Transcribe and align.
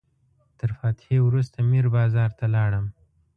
تر 0.59 0.69
فاتحې 0.79 1.17
وروسته 1.23 1.57
میر 1.71 1.85
بازار 1.95 2.29
ته 2.39 2.45
لاړم. 2.55 2.85